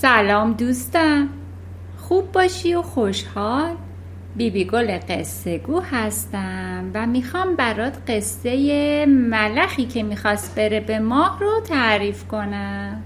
سلام 0.00 0.52
دوستم 0.52 1.28
خوب 1.96 2.32
باشی 2.32 2.74
و 2.74 2.82
خوشحال. 2.82 3.74
بیبی 4.36 4.64
گل 4.64 4.98
قصه 5.08 5.58
گو 5.58 5.80
هستم 5.80 6.90
و 6.94 7.06
می‌خوام 7.06 7.56
برات 7.56 8.10
قصه 8.10 9.06
ملخی 9.06 9.84
که 9.84 10.02
می‌خواست 10.02 10.54
بره 10.54 10.80
به 10.80 10.98
ماه 10.98 11.38
رو 11.40 11.60
تعریف 11.60 12.24
کنم. 12.24 13.02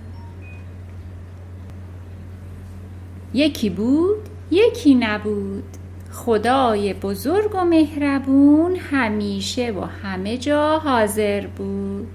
یکی 3.34 3.70
بود 3.70 4.28
یکی 4.50 4.94
نبود. 4.94 5.64
خدای 6.12 6.94
بزرگ 6.94 7.54
و 7.54 7.64
مهربون 7.64 8.76
همیشه 8.76 9.70
و 9.70 9.80
همه 9.80 10.38
جا 10.38 10.78
حاضر 10.78 11.46
بود. 11.46 12.08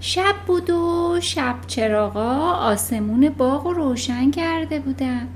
شب 0.00 0.34
بود 0.46 0.70
و 0.70 1.18
شب 1.20 1.54
چراغا 1.66 2.52
آسمون 2.52 3.28
باغ 3.28 3.66
و 3.66 3.72
روشن 3.72 4.30
کرده 4.30 4.80
بودن. 4.80 5.28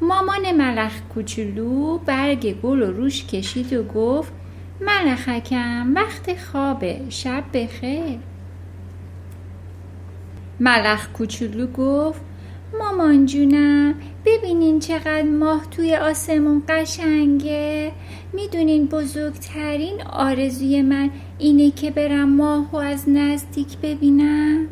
مامان 0.00 0.52
ملخ 0.52 1.00
کوچولو 1.14 1.98
برگ 1.98 2.60
گل 2.60 2.82
و 2.82 2.92
روش 2.92 3.24
کشید 3.24 3.72
و 3.72 3.82
گفت 3.82 4.32
ملخکم 4.80 5.94
وقت 5.94 6.38
خوابه 6.38 7.00
شب 7.08 7.44
بخیر. 7.54 8.18
ملخ 10.60 11.08
کوچولو 11.08 11.66
گفت 11.66 12.20
مامان 12.72 13.26
جونم 13.26 13.94
ببینین 14.24 14.78
چقدر 14.78 15.22
ماه 15.22 15.66
توی 15.70 15.96
آسمون 15.96 16.62
قشنگه. 16.68 17.92
می‌دونین 18.32 18.86
بزرگترین 18.86 20.02
آرزوی 20.02 20.82
من 20.82 21.10
اینه 21.38 21.70
که 21.70 21.90
برم 21.90 22.28
ماهو 22.28 22.76
از 22.76 23.08
نزدیک 23.08 23.78
ببینم. 23.78 24.66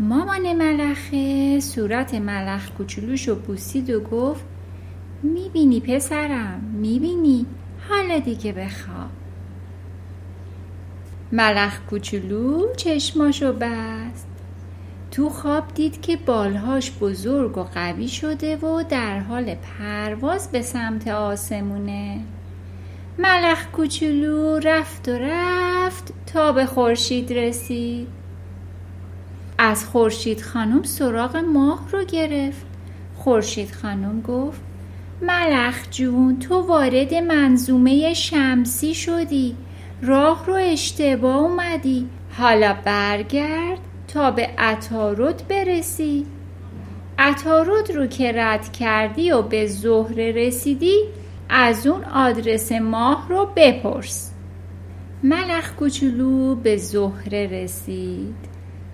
مامان 0.00 0.52
ملخه 0.52 1.60
صورت 1.60 2.14
ملخ 2.14 2.70
کوچولوشو 2.70 3.34
بوسید 3.34 3.90
و 3.90 4.00
گفت 4.00 4.44
می‌بینی 5.22 5.80
پسرم 5.80 6.60
می‌بینی 6.80 7.46
حالا 7.88 8.18
دیگه 8.18 8.52
بخواب 8.52 9.10
ملخ 11.32 11.80
کوچولو 11.90 12.74
چشماشو 12.76 13.52
بست. 13.52 14.35
تو 15.16 15.28
خواب 15.28 15.64
دید 15.74 16.00
که 16.00 16.16
بالهاش 16.16 16.92
بزرگ 17.00 17.58
و 17.58 17.62
قوی 17.62 18.08
شده 18.08 18.56
و 18.56 18.82
در 18.82 19.18
حال 19.18 19.54
پرواز 19.54 20.50
به 20.50 20.62
سمت 20.62 21.08
آسمونه. 21.08 22.20
ملخ 23.18 23.66
کوچولو 23.66 24.58
رفت 24.58 25.08
و 25.08 25.12
رفت 25.12 26.12
تا 26.26 26.52
به 26.52 26.66
خورشید 26.66 27.32
رسید. 27.32 28.08
از 29.58 29.84
خورشید 29.84 30.40
خانم 30.40 30.82
سراغ 30.82 31.36
ماه 31.36 31.88
رو 31.92 32.04
گرفت. 32.04 32.66
خورشید 33.14 33.72
خانم 33.72 34.20
گفت 34.20 34.60
ملخ 35.22 35.90
جون 35.90 36.38
تو 36.38 36.60
وارد 36.60 37.14
منظومه 37.14 38.14
شمسی 38.14 38.94
شدی. 38.94 39.56
راه 40.02 40.46
رو 40.46 40.54
اشتباه 40.54 41.36
اومدی. 41.36 42.08
حالا 42.38 42.76
برگرد. 42.84 43.78
تا 44.08 44.30
به 44.30 44.42
عطارد 44.58 45.48
برسی. 45.48 46.26
عطارد 47.18 47.90
رو 47.90 48.06
که 48.06 48.32
رد 48.34 48.72
کردی 48.72 49.32
و 49.32 49.42
به 49.42 49.66
زهره 49.66 50.32
رسیدی 50.32 50.98
از 51.48 51.86
اون 51.86 52.04
آدرس 52.04 52.72
ماه 52.72 53.26
رو 53.28 53.48
بپرس. 53.56 54.30
ملخ 55.22 55.72
کوچولو 55.72 56.54
به 56.54 56.76
زهره 56.76 57.46
رسید. 57.46 58.34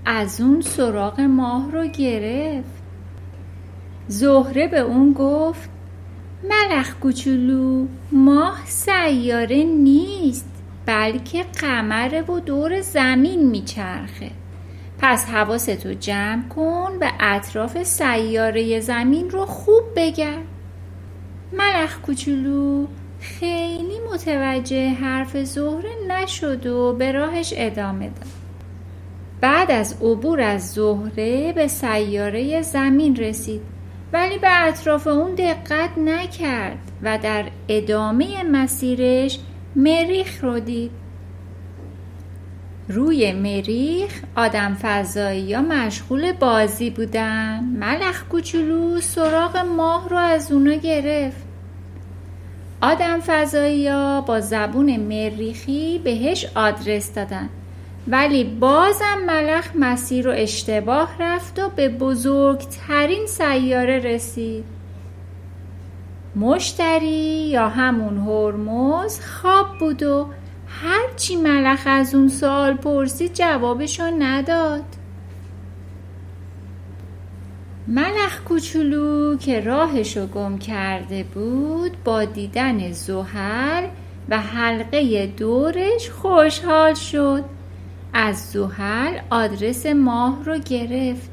از 0.04 0.40
اون 0.40 0.60
سراغ 0.60 1.20
ماه 1.20 1.72
رو 1.72 1.86
گرفت. 1.86 2.82
زهره 4.08 4.68
به 4.68 4.78
اون 4.78 5.12
گفت 5.12 5.70
ملخ 6.50 6.94
کوچولو 6.94 7.86
ماه 8.12 8.60
سیاره 8.66 9.64
نیست 9.64 10.48
بلکه 10.86 11.42
قمره 11.42 12.22
و 12.22 12.40
دور 12.40 12.80
زمین 12.80 13.50
میچرخه. 13.50 14.30
پس 15.02 15.24
حواستو 15.24 15.94
جمع 15.94 16.48
کن 16.48 16.98
به 17.00 17.10
اطراف 17.20 17.82
سیاره 17.82 18.80
زمین 18.80 19.30
رو 19.30 19.46
خوب 19.46 19.82
بگرد. 19.96 20.44
ملخ 21.52 22.00
کوچولو 22.00 22.86
خیلی 23.20 23.98
متوجه 24.12 24.88
حرف 24.88 25.36
زهره 25.36 25.90
نشد 26.08 26.66
و 26.66 26.92
به 26.92 27.12
راهش 27.12 27.54
ادامه 27.56 28.06
داد. 28.06 28.26
بعد 29.40 29.70
از 29.70 30.02
عبور 30.02 30.40
از 30.40 30.72
زهره 30.72 31.52
به 31.52 31.68
سیاره 31.68 32.62
زمین 32.62 33.16
رسید 33.16 33.62
ولی 34.12 34.38
به 34.38 34.66
اطراف 34.66 35.06
اون 35.06 35.34
دقت 35.34 35.98
نکرد 35.98 36.78
و 37.02 37.18
در 37.18 37.44
ادامه 37.68 38.42
مسیرش 38.42 39.38
مریخ 39.76 40.44
رو 40.44 40.60
دید. 40.60 41.01
روی 42.88 43.32
مریخ 43.32 44.20
آدم 44.36 44.76
فضایی 44.82 45.42
یا 45.42 45.62
مشغول 45.62 46.32
بازی 46.32 46.90
بودن؟ 46.90 47.64
ملخ 47.64 48.24
کوچولو 48.24 49.00
سراغ 49.00 49.56
ماه 49.56 50.08
رو 50.08 50.16
از 50.16 50.52
اونا 50.52 50.74
گرفت. 50.74 51.42
آدم 52.80 53.20
فضایی 53.20 53.88
ها 53.88 54.20
با 54.20 54.40
زبون 54.40 54.96
مریخی 54.96 56.00
بهش 56.04 56.46
آدرس 56.54 57.14
دادن. 57.14 57.48
ولی 58.08 58.44
بازم 58.44 59.18
ملخ 59.26 59.68
مسیر 59.78 60.24
رو 60.24 60.32
اشتباه 60.36 61.16
رفت 61.20 61.58
و 61.58 61.68
به 61.68 61.88
بزرگترین 61.88 63.26
سیاره 63.26 63.98
رسید. 63.98 64.64
مشتری 66.36 67.48
یا 67.48 67.68
همون 67.68 68.18
هرمز 68.18 69.20
خواب 69.20 69.66
بود 69.78 70.02
و 70.02 70.26
هرچی 70.80 71.36
ملخ 71.36 71.82
از 71.86 72.14
اون 72.14 72.28
سوال 72.28 72.74
پرسید 72.74 73.32
جوابشو 73.34 74.10
نداد. 74.18 74.84
ملخ 77.88 78.40
کوچولو 78.44 79.36
که 79.36 79.60
راهشو 79.60 80.26
گم 80.26 80.58
کرده 80.58 81.22
بود 81.22 81.96
با 82.04 82.24
دیدن 82.24 82.92
زحل 82.92 83.86
و 84.28 84.38
حلقه 84.40 85.26
دورش 85.26 86.10
خوشحال 86.10 86.94
شد. 86.94 87.44
از 88.14 88.36
زحل 88.36 89.18
آدرس 89.30 89.86
ماه 89.86 90.44
رو 90.44 90.58
گرفت. 90.58 91.30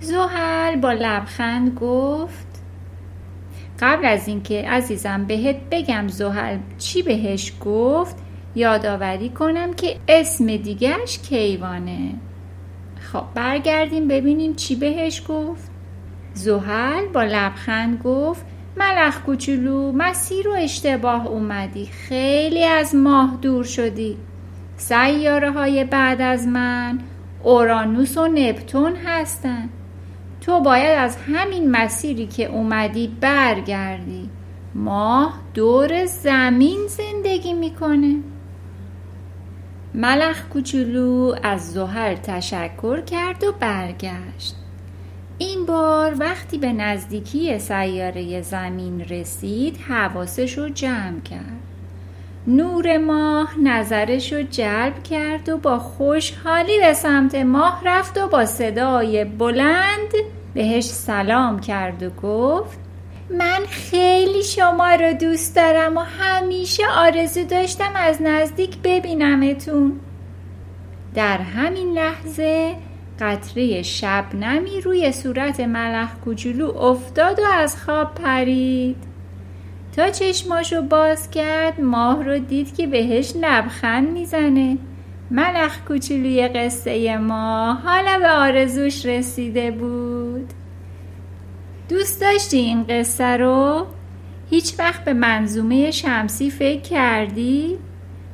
زحل 0.00 0.76
با 0.76 0.92
لبخند 0.92 1.74
گفت 1.74 2.62
قبل 3.80 4.06
از 4.06 4.28
اینکه 4.28 4.68
عزیزم 4.68 5.24
بهت 5.24 5.56
بگم 5.70 6.08
زحل 6.08 6.58
چی 6.78 7.02
بهش 7.02 7.52
گفت 7.64 8.27
یادآوری 8.58 9.28
کنم 9.28 9.72
که 9.72 9.96
اسم 10.08 10.56
دیگرش 10.56 11.18
کیوانه. 11.18 12.14
خب 13.00 13.24
برگردیم 13.34 14.08
ببینیم 14.08 14.54
چی 14.54 14.76
بهش 14.76 15.22
گفت. 15.28 15.70
زحل 16.34 17.06
با 17.06 17.22
لبخند 17.22 18.02
گفت 18.04 18.46
ملخ 18.76 19.20
کوچولو 19.20 19.92
مسیر 19.92 20.48
و 20.48 20.52
اشتباه 20.52 21.26
اومدی. 21.26 21.86
خیلی 21.86 22.64
از 22.64 22.94
ماه 22.94 23.38
دور 23.42 23.64
شدی. 23.64 24.16
سیاره 24.76 25.50
های 25.50 25.84
بعد 25.84 26.20
از 26.20 26.46
من 26.46 26.98
اورانوس 27.42 28.16
و 28.16 28.26
نپتون 28.26 28.96
هستن. 29.04 29.68
تو 30.40 30.60
باید 30.60 30.98
از 30.98 31.16
همین 31.16 31.70
مسیری 31.70 32.26
که 32.26 32.46
اومدی 32.46 33.16
برگردی. 33.20 34.30
ماه 34.74 35.40
دور 35.54 36.04
زمین 36.04 36.78
زندگی 36.88 37.52
می‌کنه. 37.52 38.16
ملخ 39.94 40.42
کوچولو 40.48 41.34
از 41.42 41.72
زحل 41.72 42.14
تشکر 42.14 43.00
کرد 43.00 43.44
و 43.44 43.52
برگشت. 43.60 44.54
این 45.38 45.66
بار 45.66 46.14
وقتی 46.18 46.58
به 46.58 46.72
نزدیکی 46.72 47.58
سیاره 47.58 48.42
زمین 48.42 49.00
رسید 49.00 49.76
حواسش 49.88 50.58
رو 50.58 50.68
جمع 50.68 51.20
کرد. 51.20 51.62
نور 52.46 52.98
ماه 52.98 53.60
نظرش 53.62 54.32
رو 54.32 54.42
جلب 54.42 55.02
کرد 55.02 55.48
و 55.48 55.56
با 55.56 55.78
خوشحالی 55.78 56.80
به 56.80 56.92
سمت 56.92 57.34
ماه 57.34 57.82
رفت 57.84 58.18
و 58.18 58.28
با 58.28 58.46
صدای 58.46 59.24
بلند 59.24 60.12
بهش 60.54 60.84
سلام 60.84 61.60
کرد 61.60 62.02
و 62.02 62.10
گفت 62.10 62.78
من 63.30 63.60
خیلی 63.68 64.42
شما 64.42 64.94
رو 64.94 65.12
دوست 65.12 65.56
دارم 65.56 65.96
و 65.96 66.00
همیشه 66.00 66.82
آرزو 66.96 67.44
داشتم 67.44 67.92
از 67.96 68.22
نزدیک 68.22 68.78
ببینمتون. 68.84 70.00
در 71.14 71.38
همین 71.38 71.92
لحظه 71.92 72.74
قطره 73.20 73.82
شبنمی 73.82 74.80
روی 74.80 75.12
صورت 75.12 75.60
ملخ 75.60 76.14
کوچولو 76.24 76.76
افتاد 76.76 77.38
و 77.38 77.42
از 77.52 77.82
خواب 77.82 78.14
پرید. 78.14 78.96
تا 79.96 80.10
چشماشو 80.10 80.82
باز 80.82 81.30
کرد 81.30 81.80
ماه 81.80 82.24
رو 82.24 82.38
دید 82.38 82.76
که 82.76 82.86
بهش 82.86 83.32
لبخند 83.36 84.10
می‌زنه. 84.10 84.78
ملخ 85.30 85.84
کوچولوی 85.88 86.48
قصه 86.48 87.16
ما 87.16 87.74
حالا 87.74 88.18
به 88.18 88.30
آرزوش 88.30 89.06
رسیده 89.06 89.70
بود. 89.70 90.52
دوست 91.88 92.20
داشتی 92.20 92.56
این 92.56 92.84
قصه 92.84 93.36
رو؟ 93.36 93.86
هیچ 94.50 94.74
وقت 94.78 95.04
به 95.04 95.12
منظومه 95.12 95.90
شمسی 95.90 96.50
فکر 96.50 96.80
کردی؟ 96.80 97.78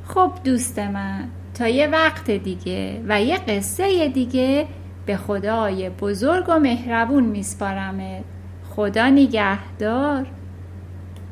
خب 0.05 0.33
دوست 0.45 0.79
من 0.79 1.29
تا 1.55 1.69
یه 1.69 1.87
وقت 1.87 2.31
دیگه 2.31 3.03
و 3.09 3.23
یه 3.23 3.37
قصه 3.37 4.09
دیگه 4.09 4.67
به 5.07 5.17
خدای 5.17 5.91
بزرگ 5.91 6.45
و 6.49 6.59
مهربون 6.59 7.25
میسپارمت 7.25 8.25
خدا 8.71 9.09
نگهدار 9.09 10.27